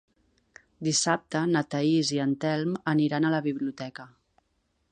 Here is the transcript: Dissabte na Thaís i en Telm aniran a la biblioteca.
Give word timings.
Dissabte 0.87 1.41
na 1.51 1.61
Thaís 1.75 2.11
i 2.15 2.19
en 2.25 2.33
Telm 2.45 2.73
aniran 2.95 3.29
a 3.29 3.33
la 3.35 3.43
biblioteca. 3.49 4.07